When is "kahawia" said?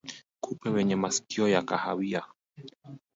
1.61-2.23